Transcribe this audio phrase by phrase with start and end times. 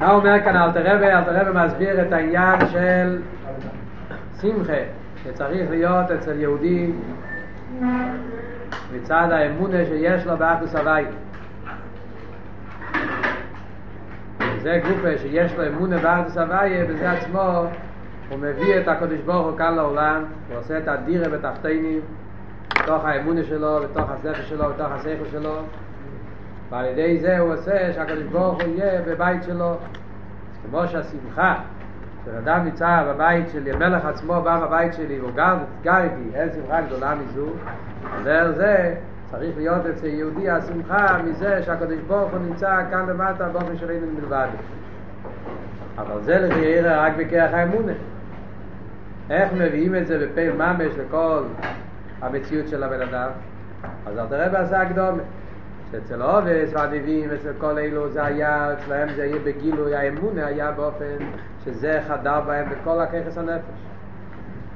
[0.00, 1.06] מה אומר כאן אלתר רבי?
[1.06, 3.22] אלתר רבי מסביר את העניין של
[4.40, 4.82] שמחה,
[5.24, 6.92] שצריך להיות אצל יהודי
[8.94, 11.04] מצד האמונה שיש לו באחדוס הוואי.
[14.62, 17.64] זה גופה שיש לו אמונה באחדוס הוואי, בזה עצמו
[18.28, 22.00] הוא מביא את הקדוש ברוך הוא כאן לעולם, הוא עושה את הדירה בתחתינים,
[22.82, 25.54] בתוך האמונה שלו, בתוך הספר שלו, בתוך השכל שלו,
[26.70, 29.76] ועל ידי זה הוא עושה שהקדוש ברוך הוא יהיה בבית שלו.
[30.70, 31.54] כמו שהשמחה
[32.24, 36.48] של אדם נמצא בבית שלי, המלך עצמו בא בבית שלי והוא גר, גר איתי, אין
[36.52, 37.46] שמחה גדולה מזו,
[38.26, 38.94] על זה
[39.30, 44.14] צריך להיות אצל יהודי השמחה מזה שהקדוש ברוך הוא נמצא כאן למטה באופן של אין
[44.20, 44.46] מלבד.
[45.98, 47.92] אבל זה לחייר רק בכרך האמונה.
[49.30, 51.42] איך מביאים את זה בפה ממש לכל
[52.22, 53.30] המציאות של הבן אדם?
[54.06, 55.22] אז אל תראה בעשה הקדומה.
[55.94, 61.16] שאצל עובס והנביאים, אצל כל אלו זה היה, אצלהם זה יהיה בגילוי האמונה היה באופן
[61.64, 63.80] שזה חדר בהם בכל הככס הנפש.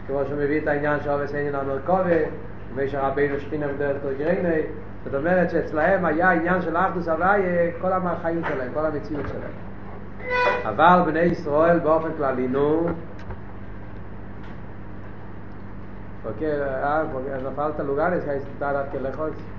[0.06, 2.16] כמו שהוא מביא את העניין שעובס אין לנו רכובה,
[2.74, 4.62] ומי שרבינו שכינה בדרך תרגרני,
[5.04, 9.52] זאת אומרת שאצלהם היה עניין של אחדוס הוויה כל החיים שלהם, כל המציאות שלהם.
[10.64, 12.88] אבל בני ישראל באופן כללי, נו,
[16.26, 17.02] אוקיי, אה,
[17.52, 19.57] נפלת לוגנס, כי הייתה עליו כלחוץ.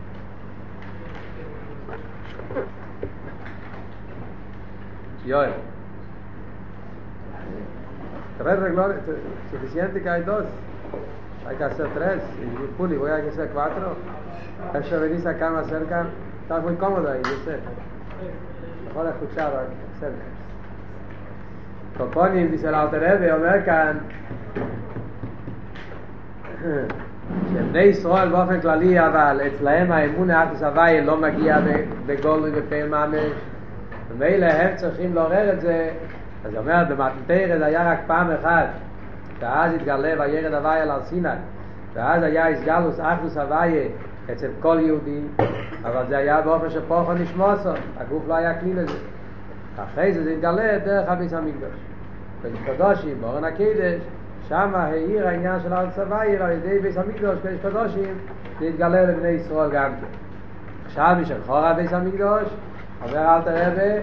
[5.27, 5.53] Joel.
[8.39, 8.97] Tres renglones,
[9.51, 10.45] suficiente que hay dos.
[11.49, 12.23] Hay que hacer tres.
[12.43, 13.97] Y Puli, voy a hacer cuatro.
[14.75, 16.07] Eso venís acá más cerca.
[16.43, 17.59] Estás muy cómodo ahí, yo sé.
[18.89, 19.53] Mejor escuchar
[20.01, 20.25] cerca.
[21.97, 23.99] Proponim, dice el Alterebe, אומר כאן,
[27.53, 31.59] שבני ישראל באופן כללי אבל אצלהם האמון האחדוס הוואי לא מגיע
[32.07, 33.33] בגולוי ופעיל ממש
[34.10, 35.90] ומילא הם צריכים לעורר את זה
[36.46, 38.68] אז הוא אומר במתנתר זה היה רק פעם אחת
[39.40, 41.30] שאז התגלה וירד הוואי על סיני
[41.94, 43.88] ואז היה הסגלוס אחדוס הוואי
[44.32, 45.22] אצל כל יהודי
[45.84, 48.98] אבל זה היה באופן שפוחו נשמוסו הגוף לא היה כלי לזה.
[49.84, 51.76] אחרי זה זה התגלה דרך הביס המקדוש.
[52.44, 54.02] בקדושים, באורן הקדש
[54.50, 58.14] שם העיר העניין של ארץ צבאיר על ידי ביס המקדוש קדש קדושים
[58.62, 60.08] להתגלה לבני ישראל גם כן.
[60.86, 62.44] עכשיו מי שחור ביס המקדוש
[63.04, 64.02] אומר אל תרבה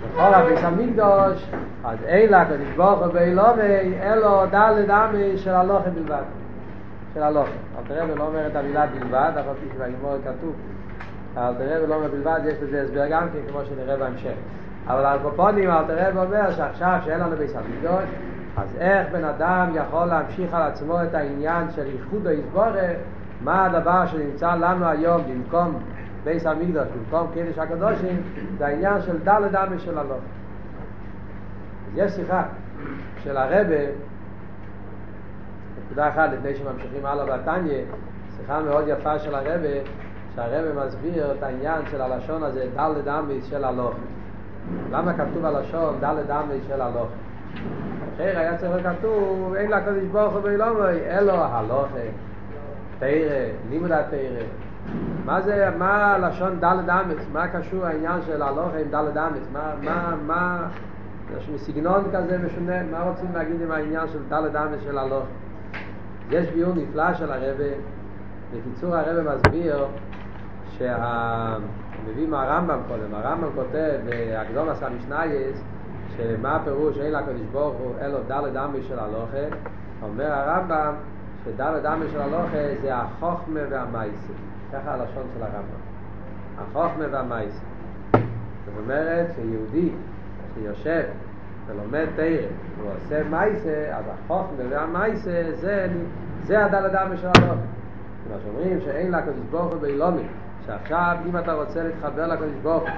[0.00, 1.50] שחור ביס המקדוש
[1.84, 6.22] אז אילה קדש ברוך הוא באילומי אלו דל לדמי של הלוחם בלבד.
[7.14, 10.54] של הלוחם אל תרבה לא אומר את המילה בלבד אבל כפי שבגימור כתוב.
[11.36, 14.34] אל תרבה לא אומר בלבד יש לזה הסבר גם כן כמו שנראה בהמשך.
[14.86, 18.04] אבל על קופונים אל תרבה אומר שעכשיו שאין לנו ביס המקדוש
[18.56, 22.96] אז איך בן אדם יכול להמשיך על עצמו את העניין של ייחוד היסבורת,
[23.40, 25.78] מה הדבר שנמצא לנו היום במקום
[26.26, 28.22] בייס המקדוש, במקום קדש הקדושים,
[28.58, 30.20] זה העניין של דלת דמי של הלוך.
[31.86, 32.42] אז יש שיחה
[33.22, 33.76] של הרבה,
[35.86, 37.82] נקודה אחת לפני שממשיכים הלאה בתניא,
[38.36, 39.68] שיחה מאוד יפה של הרבה,
[40.34, 43.94] שהרבה מסביר את העניין של הלשון הזה, דלת דמי של הלוך.
[44.92, 47.08] למה כתוב הלשון דלת דמי של הלוך?
[48.14, 51.98] אחר היה צריך לכתוב, אין לה קדוש ברוך הוא באילומי, אלו הלוכה,
[52.98, 53.08] תרא,
[53.70, 54.65] לימוד התרא.
[55.24, 57.26] מה זה, מה הלשון דלת אמץ?
[57.32, 59.42] מה קשור העניין של הלוכה עם דלת אמץ?
[59.52, 60.68] מה, מה, מה,
[61.36, 65.26] יש מסגנון כזה משונה, מה רוצים להגיד עם העניין של דלת אמץ של הלוכה?
[66.30, 67.64] יש ביור נפלא של הרבה,
[68.52, 69.84] בקיצור הרבה מסביר
[70.78, 71.56] שה...
[72.06, 75.62] מביא מהרמב"ם קודם, הרמב"ם כותב בהקדום עשה משנייס
[76.16, 79.56] שמה הפירוש אין לקדוש ברוך הוא אלו דלת דמי של הלוכה
[80.02, 80.94] אומר הרמב"ם
[81.44, 84.32] שדלת דמי של הלוכה זה החוכמה והמייסה
[84.72, 85.80] ככה הלשון של הרמב"ם
[86.58, 87.60] החוכמה והמייסה
[88.12, 89.90] זאת אומרת שיהודי
[90.54, 91.02] שיושב
[91.66, 95.88] ולומד תרם והוא עושה מייסה אז החוכמה והמייסה זה,
[96.42, 96.64] זה
[97.16, 97.54] של הלוכה
[98.26, 100.26] כמו שאומרים שאין לקדוש ברוך הוא באילומי
[100.66, 102.90] שעכשיו אם אתה רוצה להתחבר לקדוש ברוך הוא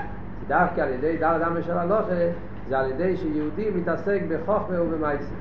[0.49, 1.19] דווקא על ידי
[1.63, 2.15] של הלוכה
[2.69, 5.35] זה על ידי שיהודי מתעסק בחוכמה ובמייסה.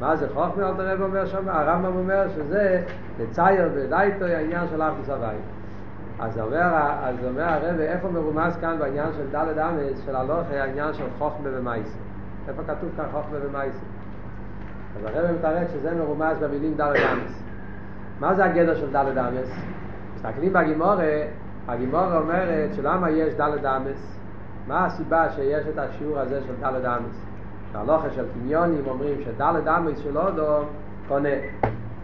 [0.00, 0.68] מה זה חוכמה?
[0.68, 2.82] אל תראה אומר שם, הרמב"ם אומר שזה
[3.20, 5.36] לצייר ודייטו העניין של אחדוס הוואי.
[6.20, 6.62] אז אומר,
[7.02, 11.48] אז אומר הרב, איפה מרומז כאן בעניין של דלת אמס, של הלוכה, העניין של חוכמה
[11.52, 11.98] ומייסה?
[12.48, 13.78] איפה כתוב כאן חוכמה ומייסה?
[14.96, 17.42] אז הרב מתארק שזה מרומז במילים דלת אמס.
[18.20, 19.50] מה זה הגדר של דלת אמס?
[20.14, 21.22] מסתכלים בגימורה,
[21.68, 24.18] הגימורה אומרת שלמה יש דלת אמס?
[24.66, 27.24] מה הסיבה שיש את השיעור הזה של דלת אמס?
[27.72, 30.62] שהלוכה של קניונים אומרים שדלת אמס של אודו
[31.08, 31.28] קונה.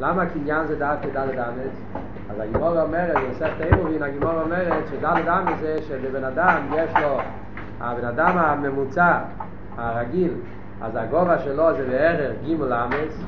[0.00, 2.02] למה קניין זה דווקא דלת אמס?
[2.34, 7.18] אז הגימור אומרת, יוסף תאירובין, הגימור אומרת שדלת אמס זה שבבן אדם יש לו,
[7.80, 9.18] הבן אדם הממוצע
[9.76, 10.32] הרגיל,
[10.82, 13.22] אז הגובה שלו זה בערך גימול אמס,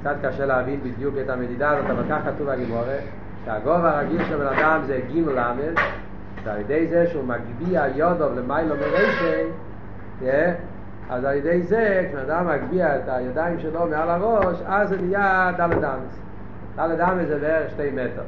[0.00, 2.98] קצת קשה להבין בדיוק את המדידה הזאת, אבל כך כתוב בגימורה,
[3.44, 5.78] שהגובה הרגיל של בן אדם זה גימול אמס,
[6.44, 9.42] ועל ידי זה שהוא מגביה יודוב למיילו מרשי,
[11.10, 15.52] אז על ידי זה, כשבן אדם מגביה את הידיים שלו מעל הראש, אז זה נהיה
[15.56, 16.27] דלת אמס.
[16.78, 18.22] דלת אמס זה בערך שתי מטר.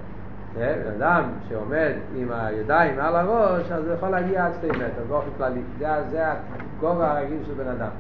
[0.55, 5.31] בן אדם שעומד עם הידיים מעל הראש, אז הוא יכול להגיע עד שתי מטר, באופן
[5.39, 5.61] כללי.
[5.79, 7.91] זה, זה הגובה הרגיל של בן אדם.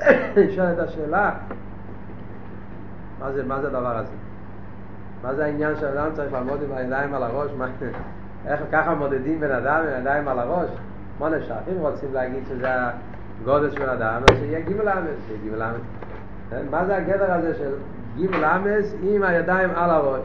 [0.46, 1.30] נשאלת השאלה,
[3.20, 4.12] מה זה, מה זה הדבר הזה?
[5.22, 7.50] מה זה העניין שבן אדם צריך לעמוד עם הידיים על הראש?
[8.46, 10.68] איך ככה מודדים בן אדם עם הידיים על הראש?
[11.20, 11.56] מה נשאר?
[11.72, 12.68] אם רוצים להגיד שזה
[13.42, 15.80] הגודל של בן אדם, אז שיהיה גימל אמס, שיהיה גימל אמס.
[16.70, 17.72] מה זה הגדר הזה של
[18.16, 20.22] גימל אמס עם הידיים על הראש?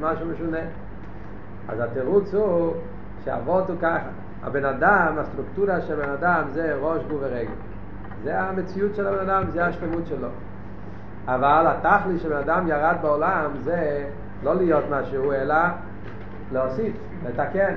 [0.00, 0.58] משהו משונה.
[1.68, 2.74] אז התירוץ הוא
[3.24, 4.08] שהאבות הוא ככה.
[4.42, 7.50] הבן אדם, הסטרוקטורה של בן אדם זה ראש, גוף ורגל.
[8.24, 10.28] זה המציאות של הבן אדם, זה השלמות שלו.
[11.26, 14.04] אבל התכלי של בן אדם ירד בעולם זה
[14.42, 15.54] לא להיות משהו, אלא
[16.52, 16.92] להוסיף,
[17.26, 17.74] לתקן.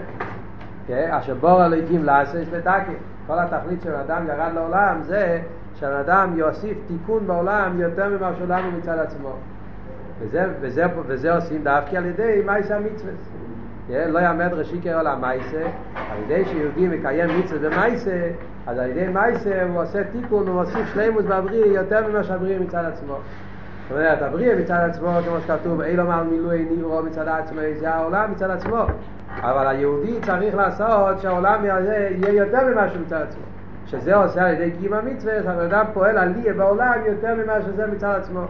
[0.89, 2.93] אשר בור הליקים לעשש לתקן.
[3.27, 5.41] כל התכלית של אדם ירד לעולם זה
[5.81, 9.33] שבן אדם יוסיף תיקון בעולם יותר ממה שעולם הוא מצד עצמו.
[10.19, 13.11] וזה, וזה, וזה עושים דווקא על ידי מייסה המצווה.
[13.89, 15.63] לא יעמד ראשי קרא למייסה,
[15.95, 18.29] על ידי שיהודי מקיים מצווה במייסה,
[18.67, 22.85] אז על ידי מייסה הוא עושה תיקון, הוא מוסיף שלימוס בבריא יותר ממה שהבריא מצד
[22.85, 23.13] עצמו.
[23.13, 28.31] זאת אומרת, הבריא מצד עצמו, כמו שכתוב, אילו מעל מילואי ניברו מצד עצמו, זה העולם
[28.31, 28.85] מצד עצמו.
[29.41, 33.50] אבל היהודי צריך לעשות שהעולם יהיה יותר ממה שהוא מצד עצמו.
[33.91, 38.15] שזה עושה על ידי קיום המצווה, הבן אדם פועל עליה בעולם יותר ממה שזה מצד
[38.17, 38.41] עצמו.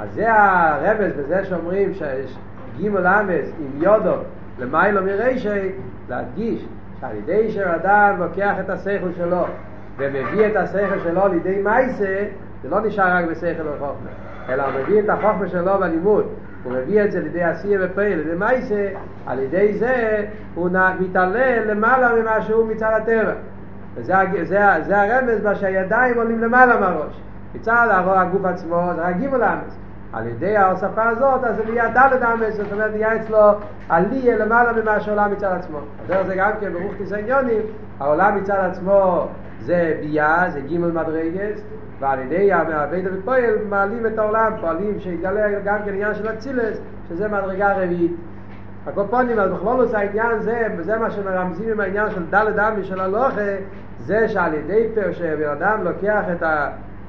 [0.00, 2.38] אז זה הרמז בזה שאומרים שיש
[2.76, 4.14] גימל אמס עם יודו
[4.58, 5.72] למיילו מרישי,
[6.08, 6.66] להדגיש
[7.00, 9.44] שעל ידי שאדם לוקח את השכל שלו
[9.96, 12.24] ומביא את השכל שלו לידי מייסה,
[12.62, 14.10] זה לא נשאר רק בשכל וחוכמה,
[14.48, 16.26] אלא הוא מביא את החוכמה שלו בלימוד,
[16.64, 18.88] הוא מביא את זה לידי עשייה ופעיל, לידי מייסה,
[19.26, 20.24] על ידי זה
[20.54, 23.32] הוא מתעלה למעלה ממה שהוא מצד הטבע.
[23.94, 27.20] וזה זה, זה הרמז בה שהידיים עולים למעלה מהראש.
[27.54, 29.76] מצד הגוף עצמו זה רק גימל אמס.
[30.12, 33.38] על ידי ההוספה הזאת, אז זה נהיה דלת אמס, זאת אומרת, נהיה אצלו
[33.88, 35.78] עליה למעלה ממה שעולם מצד עצמו.
[36.04, 37.62] הדרך זה גם כן ברוך כיסניונים,
[38.00, 39.26] העולם מצד עצמו
[39.60, 41.62] זה ביה, זה גימל מדרגס,
[42.00, 47.28] ועל ידי הבית ופועל מעלים את העולם, פועלים שיגלה גם כן עניין של אצילס, שזה
[47.28, 48.12] מדרגה רביעית.
[48.92, 53.00] הקופונים, אז בכלול עושה העניין זה, וזה מה שמרמזים עם העניין של דלת אמס של
[53.00, 53.56] הלוכה,
[53.98, 56.68] זה שעל ידי פה שבן אדם לוקח את ה...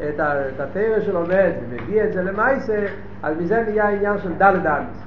[0.09, 2.85] את התרא שלומד ומביא את זה למעשה,
[3.23, 5.03] אז מזה נהיה העניין של דלת אמס.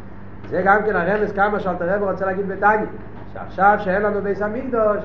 [0.50, 2.86] זה גם כן הרמז כמה שאלתר רב רוצה להגיד בתניא,
[3.32, 5.04] שעכשיו שאין לנו ביס המקדוש,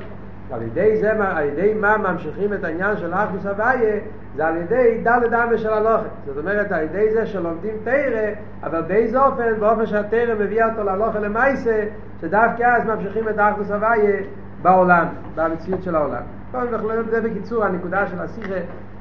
[0.52, 4.00] על ידי זה, על ידי מה ממשיכים את העניין של אחדוס הוויה,
[4.36, 6.10] זה על ידי דלת אמס של הלוכת.
[6.26, 8.32] זאת אומרת, על ידי זה שלומדים תרא,
[8.64, 9.60] אבל באיזה אופן?
[9.60, 11.86] באופן שהתרא מביאה אותו להלוכה למעשה,
[12.22, 14.22] שדווקא אז ממשיכים את אחדוס הוויה
[14.62, 15.06] בעולם,
[15.36, 16.22] במציאות של העולם.
[16.52, 18.60] טוב, אנחנו נראה בזה בקיצור, הנקודה של השיחה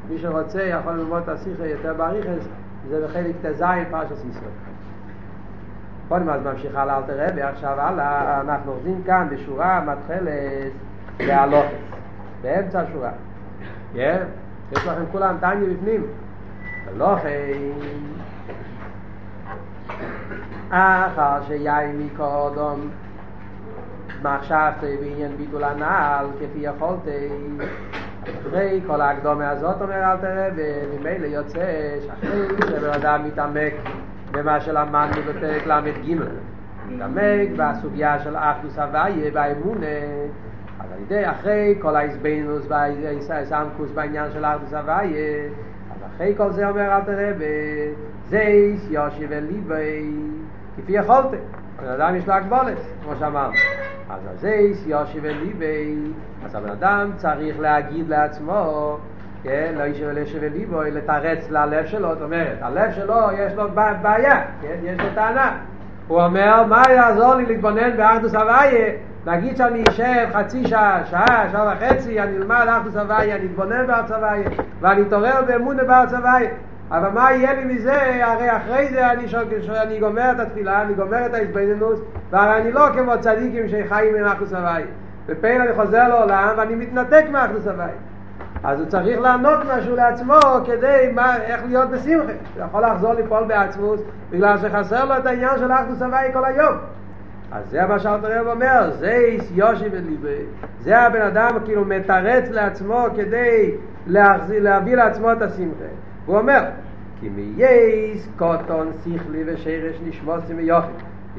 [0.09, 2.49] מי שרוצה יכול ללמוד את השיחה יותר באריכס,
[2.89, 4.51] זה בחלק ט"ז פרשת ישראל.
[6.09, 10.73] קודם אז ממשיכה לאלתר רבי, עכשיו הלאה, אנחנו עובדים כאן בשורה מתחלת
[11.21, 11.77] להלוכת,
[12.43, 13.11] באמצע השורה.
[13.95, 14.23] כן?
[14.73, 16.07] יש לכם כולם טניה בפנים.
[16.87, 17.29] הלוכת
[20.71, 22.89] אחר שיין מקודם
[24.23, 27.29] מחשבתי בעניין ביטול הנעל כפי יכולתי
[28.41, 31.65] אחרי כל ההקדומה הזאת אומר אל תראה וממילא יוצא
[32.07, 33.75] שאחרי שבן אדם מתעמק
[34.31, 36.15] במה שלמדנו בפרק ל"ג
[36.89, 39.87] מתעמק בסוגיה של אחדוס הוויה באמונה
[40.99, 45.49] על ידי אחרי כל ההסבינוס והסמכוס בעניין של אחדוס הוויה
[45.91, 47.33] אז אחרי כל זה אומר אל תראה
[48.29, 50.11] זייס יושי וליבי
[50.77, 51.37] כפי יכולתם
[51.83, 53.55] בן אדם יש לו הגבולת, כמו שאמרנו.
[54.11, 55.95] אז הזייס יושי וליבי
[56.45, 58.99] אז הבן אדם צריך להגיד לעצמו,
[59.43, 63.65] כן, לא ישב לשב וליבו, לתרץ ללב שלו, זאת אומרת, הלב שלו יש לו
[64.03, 65.59] בעיה, כן, יש לו טענה.
[66.09, 68.93] הוא אומר, מה יעזור לי להתבונן באחדוס הוויה?
[69.27, 74.11] נגיד שאני אשב חצי שעה, שעה, שעה וחצי, אני אלמד אחדוס הוויה, אני אתבונן בארץ
[74.11, 74.49] הוויה,
[74.81, 76.51] ואני אתעורר באמונה בארץ הוויה.
[76.91, 78.25] אבל מה יהיה לי מזה?
[78.27, 79.49] הרי אחרי זה אני, שוק,
[79.83, 84.25] אני גומר את התפילה, אני גומר את ההתבוננות, והרי אני לא כמו צדיקים שחיים עם
[84.25, 84.87] אחדוס הוויה.
[85.29, 87.91] ופעיל אני חוזר לעולם ואני מתנתק מאחדוס הוואי.
[88.65, 92.33] אז הוא צריך לענות משהו לעצמו כדי מה, איך להיות בשמחה.
[92.55, 94.01] הוא יכול לחזור לפעול בעצמות
[94.31, 96.75] בגלל שחסר לו את העניין של אחדוס הוואי כל היום.
[97.53, 100.43] אז זה מה שאלתר רב אומר, זה יושי וליבי,
[100.81, 103.75] זה הבן אדם כאילו מתרץ לעצמו כדי
[104.07, 105.85] להחזיר, להביא לעצמו את השמחה.
[106.27, 106.61] הוא אומר,
[107.21, 110.89] כי מייס קוטון שכלי ושרש נשמוסי מיוחד.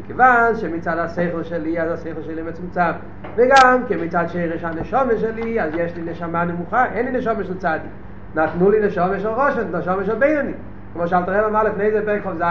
[0.03, 2.91] מכיוון שמצד השכל שלי אז השכל שלי מצומצם.
[3.35, 7.57] וגם כי מצד שרש הנשומה שלי אז יש לי נשמה נמוכה אין לי נשומה של
[7.57, 7.91] צדיק
[8.35, 10.53] נתנו לי נשומה של ראשון נשומה של בינוני.
[10.93, 12.43] כמו שאלתר רב אמר לפני זה פרק ח"ז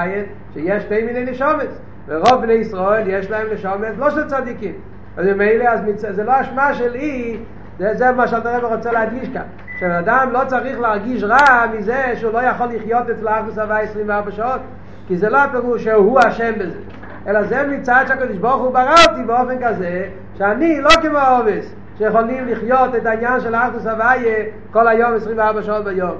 [0.55, 4.75] שיש שתי מיני נשומס ורוב בני ישראל יש להם נשומס לא של צדיקים.
[5.17, 6.05] אז ממילא אז מצ...
[6.11, 7.39] זה לא אשמה שלי
[7.79, 9.43] זה, זה מה שאלתר רב רוצה להדגיש כאן.
[9.81, 14.61] שאדם לא צריך להרגיש רע מזה שהוא לא יכול לחיות אצל האחדוס הווה 24 שעות
[15.09, 16.79] כי זה לא הפירוש שהוא אשם בזה
[17.27, 20.09] אלא זה מצד שהקדוש ברוך הוא ברא אותי באופן כזה
[20.39, 25.85] שאני לא כמו העובס שיכולים לחיות את העניין של האחדוס הוויה כל היום 24 שעות
[25.85, 26.17] ביום.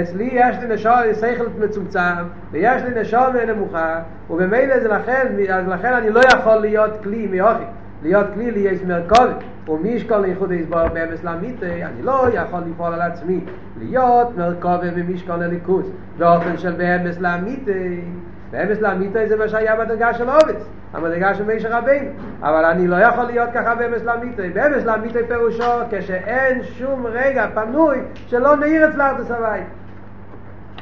[0.00, 5.92] אצלי יש לי נשום, שכל מצומצם, ויש לי נשום נמוכה, ובמילא זה לכן, אז לכן
[5.92, 7.64] אני לא יכול להיות כלי מיוחי,
[8.02, 9.36] להיות כלי ליש מרכובת,
[9.68, 13.40] ומישקול לאיחוד יסבור באמס לאמיתה, אני לא יכול לפעול על עצמי,
[13.78, 15.86] להיות מרכובת ומישקול לליכוס,
[16.18, 17.72] באופן של באמס לאמיתה,
[18.50, 22.10] באמס לאמיתה זה מה שהיה בדרגה של עובץ, המדרגה של מישר רבינו,
[22.42, 27.98] אבל אני לא יכול להיות ככה באמס לאמיתה, באמס לאמיתה פירושו כשאין שום רגע פנוי
[28.26, 29.60] שלא נעיר אצלה את הסבי.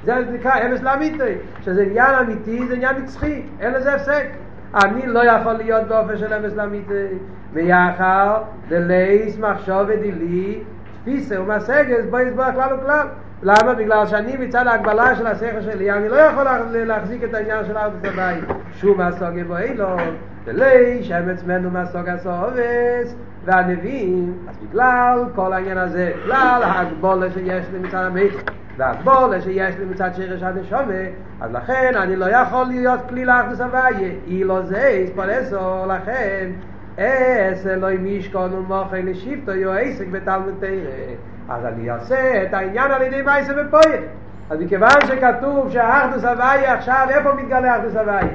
[0.05, 4.27] זה נקרא אמס לאמיתי, שזה עניין אמיתי, זה עניין נצחי, אין לזה הפסק.
[4.75, 7.07] אני לא יכול להיות באופן של אמס לאמיתי,
[7.53, 10.61] ויחר דלייס מחשוב ודילי,
[11.03, 13.07] תפיסה ומסגס, בוא יסבור כלל וכלל.
[13.43, 13.75] למה?
[13.75, 17.93] בגלל שאני מצד ההגבלה של השכל שלי, אני לא יכול להחזיק את העניין של ארץ
[18.05, 18.45] הבית.
[18.73, 23.15] שום הסוגיה בו אילון, דלי שמץ מנו מהסוג הסובס,
[23.45, 28.41] והנביאים, אז בגלל כל העניין הזה, בגלל ההגבולה שיש לי מצד המקרה,
[28.77, 31.05] והגבולה שיש לי מצד שרש הנשומה,
[31.41, 36.51] אז לכן אני לא יכול להיות כלי לאחדוס הוויה, אילו זה יספולסו, לכן
[36.99, 41.15] אס אלוהי מישכון ומוכן לשבטו יו עסק בתלמוד תרא
[41.49, 44.03] אז אני אעשה את העניין על ידי מייסה ופויל
[44.51, 48.29] אז מכיוון שכתוב שהאחדוס הוויה עכשיו איפה מתגלה האחדוס הוויה?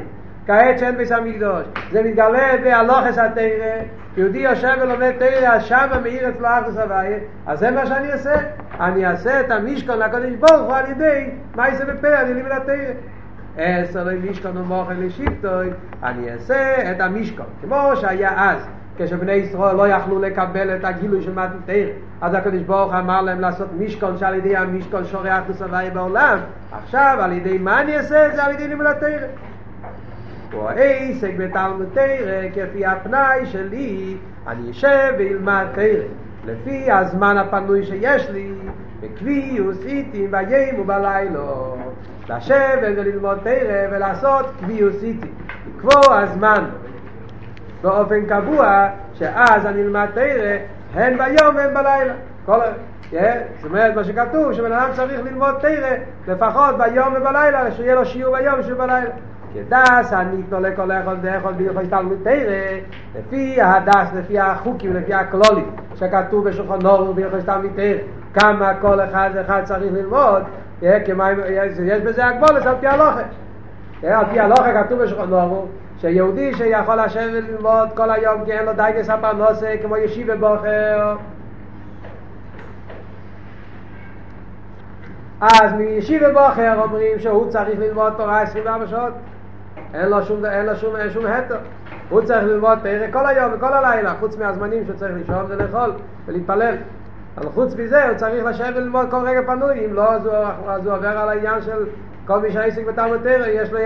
[0.47, 1.63] כעת שאין ביס המקדוש.
[1.91, 3.83] זה מתגלה בהלוכס התרא.
[4.17, 7.17] יהודי יושב ולומד תרא אז שמה מאיר אצלו האחדוס הוויה.
[7.47, 8.35] אז זה מה שאני אעשה
[8.79, 12.93] אני אעשה את המשכון לקודש ברוך הוא על ידי מייסה ופויל אני לימד התרא
[13.57, 15.69] עשר למשכון ומוכן לשבטוי,
[16.03, 21.31] אני אעשה את המשכון, כמו שהיה אז, כשבני ישראל לא יכלו לקבל את הגילוי של
[21.31, 21.87] מתנתר,
[22.21, 26.37] אז הקדוש ברוך אמר להם לעשות משכון שעל ידי המשכון שורח וסבי בעולם,
[26.71, 28.43] עכשיו על ידי מה אני אעשה את זה?
[28.43, 29.27] על ידי לימוד התרא.
[30.53, 36.03] הוא העסק בתלמוד תרא, כפי הפנאי שלי, אני אשב ואלמד תרא,
[36.45, 38.51] לפי הזמן הפנוי שיש לי,
[39.01, 41.77] וכבי עשיתי ביום ובלילות.
[42.29, 45.27] לשבת וללמוד תרא ולעשות קביוסיטי,
[45.67, 46.63] לקבוע הזמן
[47.83, 50.57] באופן קבוע שאז אני אלמד תרא
[50.93, 52.13] הן ביום והן בלילה.
[52.45, 52.59] כל...
[53.11, 53.15] yeah,
[53.61, 55.89] זאת אומרת מה שכתוב שבן אדם צריך ללמוד תרא
[56.27, 59.09] לפחות ביום ובלילה שיהיה לו שיעור ביום ושיעור בלילה.
[59.53, 62.79] כדס הניתנו לכל אחד ואחד בהלכות תלמוד תרא
[63.19, 67.97] לפי הדס, לפי החוקים, לפי הכלולים שכתוב בשולחן אורו בהלכות תלמוד תרא
[68.33, 70.43] כמה כל אחד ואחד צריך ללמוד
[70.81, 73.21] יש בזה הגבולת על פי הלוכה.
[74.03, 75.67] על פי הלוכה כתוב בשולחן אורו
[76.03, 81.15] שיהודי שיכול לשבת וללמוד כל היום כי אין לו דייגס הפרנוסה כמו ישיבה בוחר.
[85.41, 89.13] אז מישיבה בוחר אומרים שהוא צריך ללמוד תורה 24 שעות.
[89.93, 91.57] אין לו שום, אין לו שום, שום התר
[92.09, 95.93] הוא צריך ללמוד פרק כל היום וכל הלילה חוץ מהזמנים שהוא צריך לישון ולאכול
[96.25, 96.75] ולהתפלל.
[97.37, 100.35] אבל חוץ מזה הוא צריך לשבת וללמוד כל רגע פנוי, אם לא אז הוא,
[100.67, 101.85] אז הוא עובר על העניין של
[102.27, 103.79] כל מי שהעסק בתלמוד תרא, יש לו,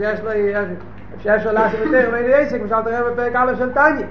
[0.00, 0.30] יש לו,
[1.18, 4.06] שיש לו לעסק בתרא ואין לי עסק, משל תראה בפרק א' של טניה.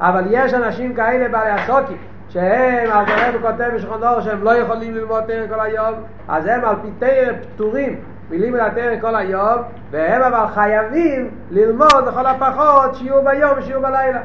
[0.00, 1.96] אבל יש אנשים כאלה בעלי הסוקים,
[2.28, 5.94] שהם, אז הרב כותב בשכון אור שהם לא יכולים ללמוד תרא כל היום,
[6.28, 8.00] אז הם על פי תרא פטורים
[8.30, 14.20] מלימוד התרא כל היום, והם אבל חייבים ללמוד לכל הפחות שיעור ביום ושיעור בלילה.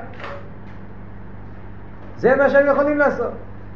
[2.18, 3.32] זה מה שהם יכולים לעשות.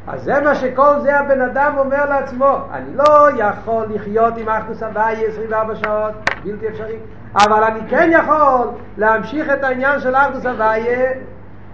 [0.07, 4.83] אז זה מה שכל זה הבן אדם אומר לעצמו, אני לא יכול לחיות עם אחדוס
[4.83, 6.97] הוואי 24 שעות, בלתי אפשרי,
[7.35, 8.67] אבל אני כן יכול
[8.97, 10.85] להמשיך את העניין של אחדוס הוואי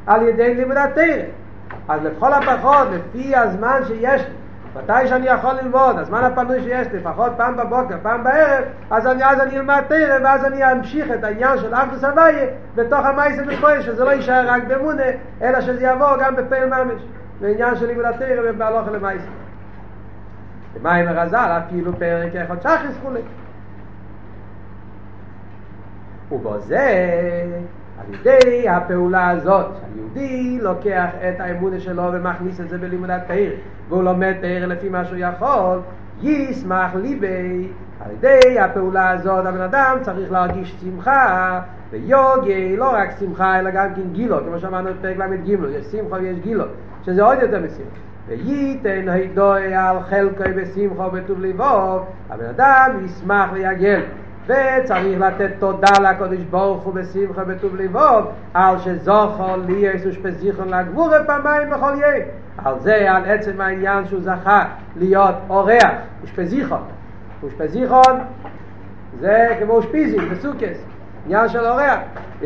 [0.08, 1.24] על ידי לימוד התרא.
[1.88, 4.34] אז לכל הפחות, לפי הזמן שיש לי,
[4.76, 9.26] מתי שאני יכול ללמוד, הזמן הפנוי שיש לי, לפחות פעם בבוקר, פעם בערב, אז אני,
[9.26, 12.46] אז אני אלמד תרא, ואז אני אמשיך את העניין של אחדוס הוואי
[12.76, 15.04] בתוך המייסה בפועל, שזה לא יישאר רק במונה,
[15.42, 17.02] אלא שזה יעבור גם בפעיל ממש.
[17.42, 19.30] לעניין של לימוד התרא ובהלוך למעשה.
[20.74, 23.22] ומים הרז"ל, אפילו פרק אחד שחס כולי.
[26.32, 26.90] ובזה
[28.00, 33.54] על ידי הפעולה הזאת, שהיהודי לוקח את האמונה שלו ומכניס את זה בלימוד התאיר,
[33.90, 35.80] והוא לומד תאיר לפי מה שהוא יכול,
[36.22, 37.68] ישמח ליבי,
[38.06, 43.94] על ידי הפעולה הזאת הבן אדם צריך להרגיש שמחה ויוגי, לא רק שמחה אלא גם
[43.96, 46.66] כן גילו, כמו שאמרנו בפרק ל"ג, יש שמחה ויש גילו,
[47.06, 48.00] שזה עוד יותר משמחה.
[48.28, 54.02] וייתן הידוי על חלקי בשמחה ובטוב ליבו, הבן אדם ישמח ויגל.
[54.46, 58.20] וצריך לתת תודה לקודש ברוך הוא בשמחה בטוב ליבו
[58.54, 62.26] על שזוכו לי יסוש פזיכון לגבור פעמיים בכל יום.
[62.58, 64.66] על זה, על עצם העניין שהוא זכה
[64.96, 65.92] להיות אורח
[66.22, 66.82] אושפזיכון
[67.44, 68.20] אושפזיכון
[69.20, 70.84] זה כמו אושפיזים בסוכס.
[71.26, 72.00] עניין של אורח.
[72.42, 72.46] yeah,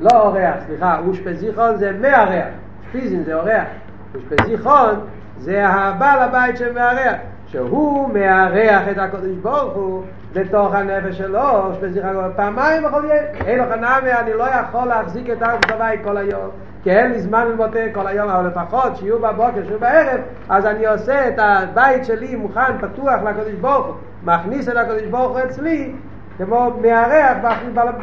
[0.00, 0.98] לא אורח, סליחה.
[1.06, 2.48] אושפזיכון זה מארח
[2.84, 3.64] אושפיזים זה אורח
[4.14, 5.00] אושפזיכון
[5.38, 7.16] זה הבעל הבית של מארח
[7.46, 10.02] שהוא מארח את הקודש ברוך הוא
[10.32, 15.42] בתוך הנפש שלו, הגול, פעמיים בכל יום, אין לך נמי, אני לא יכול להחזיק את
[15.42, 16.50] ארץ צבאי כל היום,
[16.82, 20.86] כי אין לי זמן ללמוד כל היום, אבל לפחות שיהיו בבוקר, שיהיו בערב, אז אני
[20.86, 23.94] עושה את הבית שלי מוכן, פתוח לקודש ברוך הוא,
[24.24, 25.92] מכניס את הקודש ברוך הוא אצלי,
[26.38, 27.36] כמו מארח,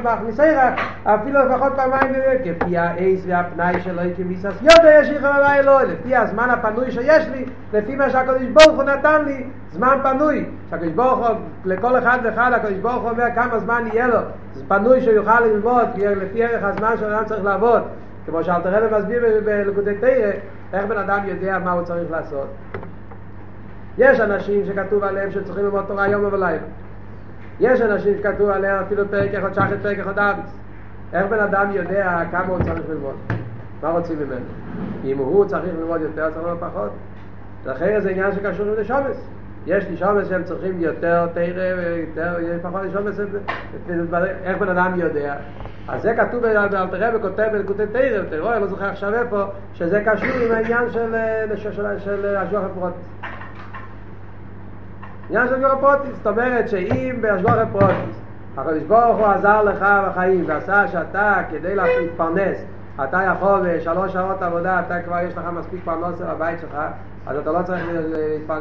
[0.03, 5.59] מכניסי רך, אפילו לפחות פעמיים ביום, כפי האייס והפנאי שלו כמיסס יודע יש לי חללה
[5.59, 10.45] אלוהי, לפי הזמן הפנוי שיש לי, לפי מה שהקדוש ברוך הוא נתן לי, זמן פנוי,
[10.69, 14.19] שהקדוש ברוך הוא, לכל אחד ואחד הקדוש ברוך הוא אומר כמה זמן יהיה לו,
[14.53, 17.81] זה פנוי שהוא יוכל ללמוד, לפי ערך הזמן שאדם צריך לעבוד,
[18.25, 20.31] כמו שאלתר רבי מסביר בלקודי תרא,
[20.73, 22.47] איך בן אדם יודע מה הוא צריך לעשות.
[23.97, 26.57] יש אנשים שכתוב עליהם שצריכים ללמוד תורה יום ולילה.
[27.59, 30.51] יש אנשים שכתוב עליהם אפילו פרק אחד שחת פרק אחד אביס
[31.13, 33.15] איך בן אדם יודע כמה הוא צריך ללמוד?
[33.83, 34.45] מה רוצים ממנו?
[35.05, 36.91] אם הוא צריך ללמוד יותר צריך ללמוד פחות?
[37.65, 39.27] לכן זה עניין שקשור לשומס
[39.65, 43.19] יש לי שומס שהם צריכים יותר תרא ויותר יש פחות לשומס
[44.43, 45.35] איך בן אדם יודע?
[45.87, 49.43] אז זה כתוב באלתר וכותב בלקוטי תרא תראה לא זוכר עכשיו איפה
[49.73, 51.15] שזה קשור עם העניין של,
[51.55, 53.05] של, של השוח הפרוטיס
[55.31, 58.21] עניין של גורא פרוטיס, זאת אומרת שאם בהשגוח פרוטיס
[58.57, 62.57] הקדוש ברוך הוא עזר לך בחיים ועשה שאתה כדי להתפרנס
[63.03, 66.77] אתה יכול בשלוש שעות עבודה אתה כבר יש לך מספיק פרנוס בבית שלך
[67.27, 67.85] אז אתה לא צריך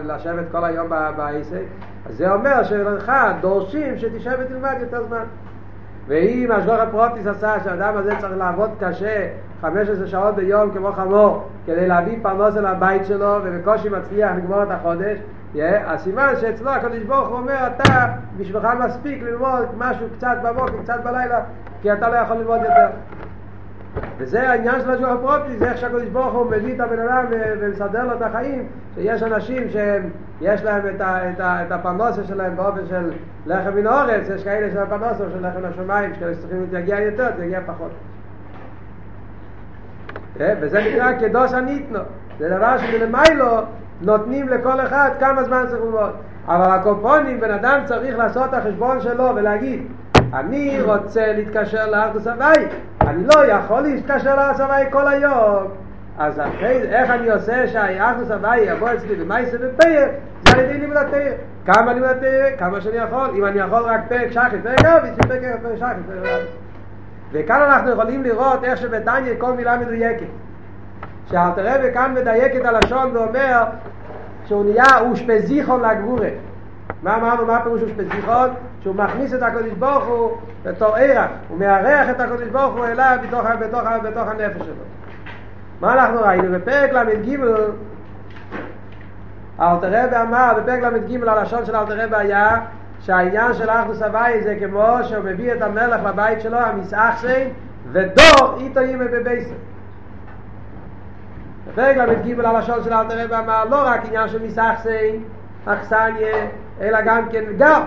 [0.04, 1.62] לשבת כל היום בעסק
[2.06, 5.24] אז זה אומר שלך דורשים שתשב ותלמד יותר זמן.
[6.06, 9.28] ואם השגוח הפרוטיס עשה שהאדם הזה צריך לעבוד קשה
[9.60, 14.70] 15 שעות ביום כמו חמור כדי להביא פרנוס אל הבית שלו ובקושי מצליח לגמור את
[14.70, 15.18] החודש
[15.58, 21.40] הסימן שאצלו הקדוש ברוך הוא אומר אתה בשבילך מספיק ללמוד משהו קצת בבוקר קצת בלילה
[21.82, 22.86] כי אתה לא יכול ללמוד יותר.
[24.18, 28.04] וזה העניין של השגוח הפרוטי זה איך שהקדוש ברוך הוא מביא את הבן אדם ומסדר
[28.04, 32.86] לו את החיים שיש אנשים שיש להם את, ה, את, ה, את הפרנוסה שלהם באופן
[32.88, 33.12] של
[33.46, 37.60] לחם מן האורץ יש כאלה של הפרנוסה של לחם השמיים שכאלה שצריכים להגיע יותר תגיע
[37.66, 37.90] פחות.
[40.36, 42.00] וזה נקרא קדוש הניתנו
[42.38, 43.60] זה דבר שמלמיילו
[44.00, 46.10] נותנים לכל אחד כמה זמן צריך ללמוד.
[46.48, 49.86] אבל הקופונים בן אדם צריך לעשות את החשבון שלו ולהגיד
[50.34, 52.66] אני רוצה להתקשר לארדוס הוואי
[53.00, 55.64] אני לא יכול להתקשר לארדוס הוואי כל היום.
[56.18, 60.08] אז אחרי איך אני עושה שהארדוס הוואי יבוא אצלי במייסה ופייר
[60.48, 61.32] זה על ידי לימוד התאיר
[61.66, 62.56] כמה לימוד התאיר?
[62.58, 63.28] כמה שאני יכול.
[63.34, 65.40] אם אני יכול רק פרק שחת פרק אביס פרק
[65.78, 66.48] שחת פרק אביס
[67.32, 70.26] וכאן אנחנו יכולים לראות איך שבתניא כל מילה מדויקת.
[71.30, 73.64] שאלתר רבי כאן מדייק את הלשון ואומר
[74.50, 76.28] שהוא נהיה אושפזיכון לגבורה.
[77.02, 78.50] מה אמרנו, מה פירוש אושפזיכון?
[78.82, 83.18] שהוא מכניס את הקודש ברוך הוא בתור ערך, הוא מארח את הקודש ברוך הוא אליו
[83.22, 84.84] בתוך, בתוך, בתוך הנפש שלו.
[85.80, 86.58] מה אנחנו ראינו?
[86.58, 87.36] בפרק ל"ג
[89.60, 92.60] אלתר רבי אמר, בפרק ל"ג הלשון של אלתר רבי היה
[93.00, 97.48] שהעניין של אחדוס הוואי זה כמו שהוא מביא את המלך לבית שלו, המסאחסן,
[97.92, 99.54] ודור איתו ימי בבייסן
[101.72, 105.18] בפרק ל"ג הלשון של אלתר רבי אמר לא רק עניין של מסחסי,
[105.66, 106.46] אכסניה,
[106.80, 107.80] אלא גם כן גר.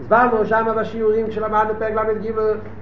[0.00, 2.32] הסברנו שם בשיעורים כשלמדנו פרק ל"ג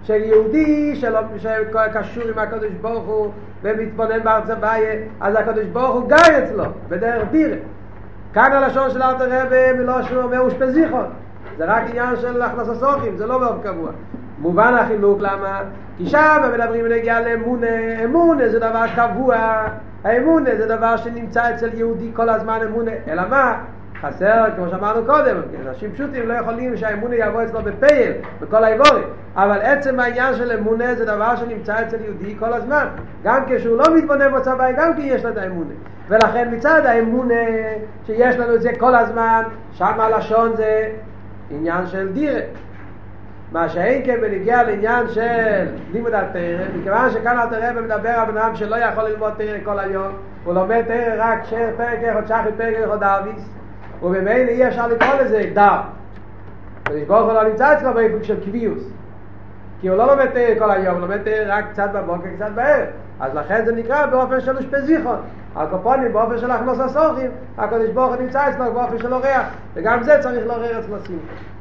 [0.02, 1.00] של יהודי
[1.36, 3.30] שקשור עם הקדוש ברוך הוא
[3.62, 7.56] ומתבונן בארץ הוויה, אז הקדוש ברוך הוא גר אצלו בדרך בירה.
[8.34, 11.06] כאן הלשון של אלתר רבי מלושן אומר אושפזיכון.
[11.58, 13.90] זה רק עניין של הכנסה סוכים, זה לא מאוד קבוע.
[14.38, 15.60] מובן החילוק למה?
[15.96, 19.36] כי שם מדברים בנגיעה לאמונה, אמונה זה דבר קבוע,
[20.04, 23.58] האמונה זה דבר שנמצא אצל יהודי כל הזמן אמונה, אלא מה?
[24.00, 25.36] חסר, כמו שאמרנו קודם,
[25.68, 29.04] אנשים פשוטים לא יכולים שהאמונה יבוא אצלו בפייל, בכל האיבורים,
[29.36, 32.86] אבל עצם העניין של אמונה זה דבר שנמצא אצל יהודי כל הזמן,
[33.24, 35.74] גם כשהוא לא מתבונן בצבא, גם כי יש לו את האמונה,
[36.08, 37.34] ולכן מצד האמונה
[38.06, 40.88] שיש לנו את זה כל הזמן, שם הלשון זה
[41.50, 42.40] עניין של דירה.
[43.52, 48.36] מה שאין כן בנגיע לעניין של לימוד התרא, מכיוון שכאן אל תראה מדבר על בן
[48.36, 50.12] אדם שלא יכול ללמוד תרא כל היום,
[50.44, 51.38] הוא לומד תרא רק
[51.76, 53.48] פרק אחד, שחי פרק אחד אביס,
[54.02, 55.80] ובמילא אי אפשר לקרוא לזה דר.
[56.82, 58.82] הקדוש ברוך הוא לא נמצא אצלו באיפוק של קביעוס.
[59.80, 62.86] כי הוא לא לומד תרא כל היום, הוא לומד תרא רק קצת בבוקר, קצת בערב.
[63.20, 65.16] אז לכן זה נקרא באופן של אושפזיכון.
[65.56, 70.18] הקופונים באופן של הכנוס הסוכים, הקדוש ברוך הוא נמצא אצלו באופן של אורח, וגם זה
[70.20, 71.57] צריך לעורר אצלו שמחה.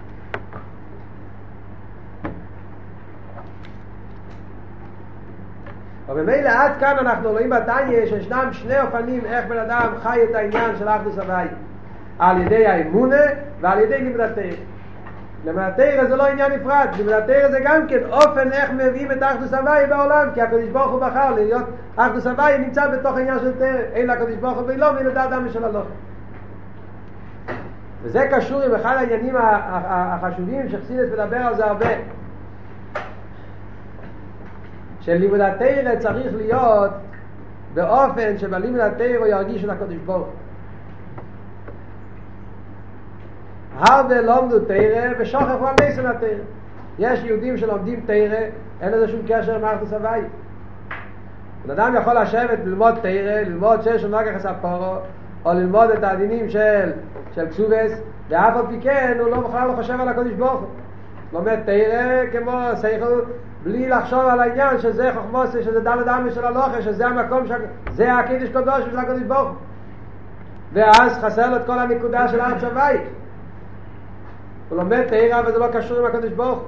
[6.10, 10.76] ובמילא עד כאן אנחנו רואים בתניא שישנם שני אופנים איך בן אדם חי את העניין
[10.80, 11.48] של אחדוס הוואי
[12.20, 13.22] על ידי האמונה
[13.62, 14.44] ועל ידי לימוד התרא.
[15.46, 19.24] לימוד התרא זה לא עניין נפרד, לימוד התרא זה גם כן אופן איך מביאים את
[19.24, 21.66] אחדוס הוואי בעולם, כי הקדוש ברוך הוא בחר להיות
[21.96, 25.46] אחדוס הוואי נמצא בתוך העניין של תרא, אין לקדוש ברוך הוא ולא ואין לדעת אדם
[25.46, 25.88] משל הלוך.
[28.04, 31.90] וזה קשור עם אחד העניינים החשובים שחסידס מדבר על זה הרבה.
[35.08, 36.92] שלימוד התרא צריך להיות
[37.74, 40.28] באופן שבלימוד התרא ירגיש את הקדוש ברוך
[43.78, 46.28] הרבה לומדו תרא ושוכחו על נסן התרא
[47.00, 48.38] יש יהודים שלומדים תרא
[48.82, 50.28] אין לזה שום קשר עם מערכת הסבי
[51.66, 54.96] בן אדם יכול לשבת ללמוד תרא ללמוד שש ונוגח הספורו
[55.46, 56.92] או ללמוד את הדינים של,
[57.36, 57.92] של קסובס
[58.30, 60.70] ואף על פי כן הוא לא בכלל לא חושב על הקדוש ברוך הוא.
[61.34, 63.22] לומד תרא כמו שכל
[63.68, 67.52] בלי לחשוב על העניין שזה חוכמוס, שזה דלת עמי של הלוכה, שזה המקום, ש...
[67.96, 69.52] זה הקידוש קדוש של הקדוש ברוך
[70.74, 72.98] ואז חסר לו את כל הנקודה של הארץ הווי.
[74.70, 76.60] הוא לומד תאירה וזה לא קשור עם הקדוש ברוך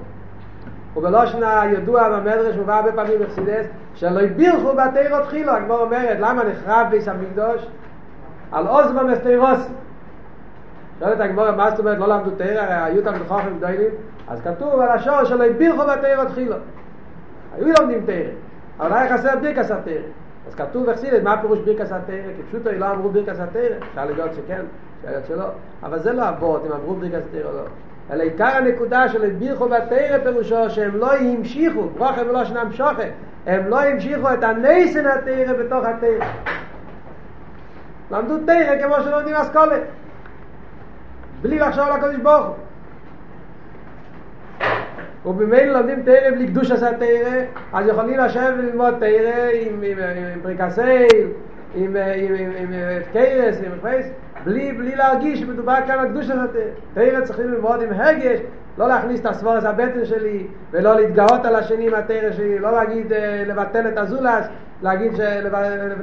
[0.95, 6.87] ובלושן הידוע במדרש מובא הרבה פעמים בחסידס שלא הבירכו בתאירות תחילו, הגמור אומרת למה נחרב
[6.89, 7.67] ביס המקדוש?
[8.51, 9.69] על עוז במסתירוס
[10.99, 13.91] שואלת הגמור מה זאת אומרת לא למדו תאירה, היו תמד חוכם גדולים?
[14.27, 16.55] אז כתוב על השור שלא הבירכו בתאירות תחילו
[17.59, 18.15] היו לומדים תרא,
[18.79, 19.93] אבל היה חסר בירקס התרא.
[20.47, 22.15] אז כתוב בחסידת, מה פירוש בירקס התרא?
[22.35, 24.61] כי פשוט לא אמרו בירקס התרא, אפשר לדעת שכן,
[25.01, 25.45] אפשר לדעת שלא,
[25.83, 27.61] אבל זה לא אבות, אם אמרו בירקס התרא או לא.
[28.11, 33.03] אלא עיקר הנקודה של בירכו בתרא פירושו שהם לא המשיכו, ברוכם ולא שנם שוכה,
[33.45, 36.27] הם לא המשיכו את הנסן התרא בתוך התרא.
[38.11, 39.77] למדו תרא כמו שלומדים אסכולה,
[41.41, 42.55] בלי לחשוב על הקדוש ברוך הוא.
[45.25, 47.41] ובמילא לומדים תרא בלי קדוש עשה תרא,
[47.73, 49.97] אז יכולים לשבת וללמוד תרא עם, עם,
[50.33, 51.27] עם פריקסייל,
[51.75, 52.73] עם, עם, עם, עם
[53.11, 54.05] קיירס, עם פרייס,
[54.43, 56.61] בלי, בלי להרגיש שמדובר כאן על קדוש עשה תרא.
[56.93, 58.39] תרא צריכים ללמוד עם הרגש,
[58.77, 63.13] לא להכניס את הסבורס הבטן שלי, ולא להתגאות על השני עם התרא שלי, לא להגיד,
[63.45, 64.45] לבטל את הזולס,
[64.81, 65.11] להגיד,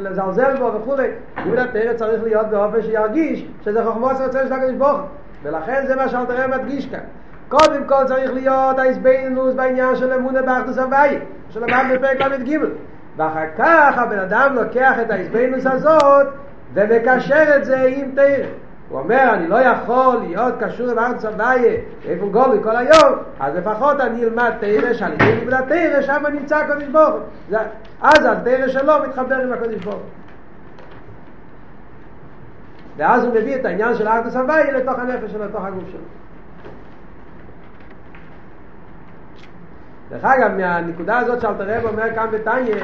[0.00, 1.08] לזלזל בו וכולי.
[1.36, 5.00] לימוד התרא צריך להיות באופן שירגיש שזה חוכמות רוצה של הקדוש ברוך
[5.42, 7.00] ולכן זה מה שאלתר מדגיש כאן.
[7.48, 11.18] קודם כל צריך להיות ההסבינוס בעניין של אמונה באחדוס הוואי,
[11.50, 12.58] שלמד בפרק ל"ג.
[13.16, 16.26] ואחר כך הבן אדם לוקח את ההסבינוס הזאת
[16.74, 18.46] ומקשר את זה עם תרא.
[18.88, 23.56] הוא אומר, אני לא יכול להיות קשור עם ארץ הוואי, איפה גולי כל היום, אז
[23.56, 27.58] לפחות אני אלמד תרא, שאני אגיד לימוד התרא, שם נמצא הקדוש ברוך הוא.
[28.02, 30.02] אז התרא שלו מתחבר עם הקדוש ברוך הוא.
[32.96, 36.00] ואז הוא מביא את העניין של ארץ הוואי לתוך הנפש שלו, לתוך הגוף שלו.
[40.10, 42.74] דרך אגב, מהנקודה הזאת שאלתר רב אומר כאן בתניא,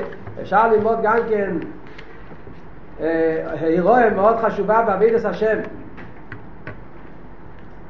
[0.42, 1.56] אפשר ללמוד גם כן
[3.60, 5.58] הירואה מאוד חשובה בעבידת השם.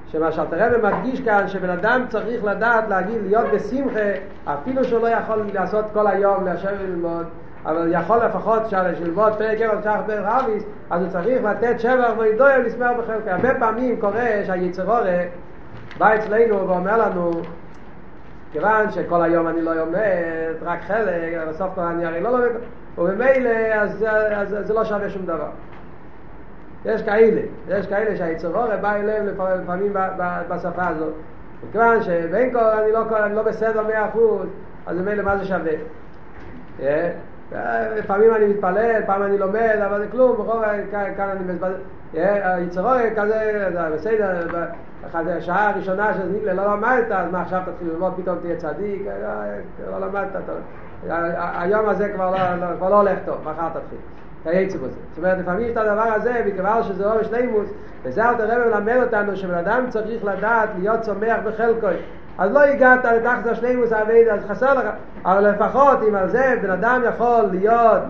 [0.09, 4.11] שמה שאלתר רב מדגיש כאן, שבן אדם צריך לדעת להגיד, להיות בשמחה,
[4.45, 7.27] אפילו שהוא לא יכול לעשות כל היום, לשבת וללמוד,
[7.67, 12.59] אבל יכול לפחות ללמוד פרק ערב שח פרק אביס, אז הוא צריך לתת שבח וידויה
[12.59, 13.35] ולשמח בחלקה.
[13.35, 15.19] הרבה פעמים קורה שהיצרורה
[15.99, 17.31] בא אצלנו ואומר לנו,
[18.53, 22.51] כיוון שכל היום אני לא לומד, רק חלק, בסוף כל אני הרי לא לומד,
[22.99, 25.49] ובמילא אז, אז, אז זה לא שווה שום דבר.
[26.85, 29.27] יש כאלה, יש כאלה שהיצרורה בא אליהם
[29.63, 29.93] לפעמים
[30.49, 31.13] בשפה הזאת.
[31.69, 34.47] מכיוון שבין כל אני לא, אני לא בסדר מאה אחוז,
[34.87, 35.73] אז במילא מה זה שווה?
[37.97, 40.59] לפעמים אני מתפלל, פעם אני לומד, אבל זה כלום, בכל
[40.91, 41.73] כאן אני מבזבז...
[42.15, 44.47] היצרורה כזה, בסדר,
[45.15, 49.03] השעה הראשונה שזה נגלה לא למדת, אז מה עכשיו תתחיל ללמוד, פתאום תהיה צדיק,
[49.91, 50.29] לא למדת,
[51.59, 53.99] היום הזה כבר לא, כבר לא הולך טוב, מחר תתחיל.
[54.43, 54.89] תייצא בזה.
[55.11, 57.69] זאת אומרת, לפעמים את הדבר הזה, מכיוון שזה לא בשלימוס,
[58.03, 61.95] וזה אל תראה ולמד אותנו שבן אדם צריך לדעת להיות צומח בחלקוי.
[62.39, 64.87] אז לא הגעת לתחת השלימוס העביד, אז חסר לך.
[65.25, 68.03] אבל לפחות אם על זה בן אדם יכול להיות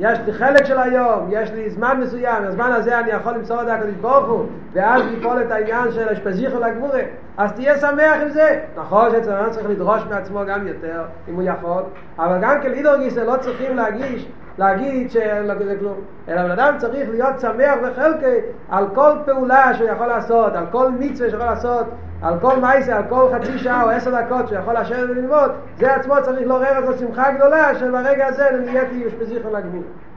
[0.00, 3.68] יש לי חלק של היום, יש לי זמן מסוים, בזמן הזה אני יכול למסור את
[3.68, 7.00] הקדוש ברוך הוא, ואז ליפול את העניין של אשפזיכו לגבורה,
[7.36, 8.60] אז תהיה שמח עם זה.
[8.76, 11.82] נכון שאצל אדם צריך לדרוש מעצמו גם יותר, אם הוא יכול,
[12.18, 15.94] אבל גם כלידור גיסא לא צריכים להגיש, להגיד שאין לו כזה כלום,
[16.28, 18.36] אלא בן אדם צריך להיות שמח וחלקי
[18.68, 21.86] על כל פעולה שהוא יכול לעשות, על כל מצווה שהוא יכול לעשות,
[22.22, 25.94] על כל מייסה, על כל חצי שעה או עשר דקות שהוא יכול לשבת וללמוד, זה
[25.94, 30.07] עצמו צריך לעורר את השמחה הגדולה שברגע הזה נהייתי אושפזיכו לגבורה.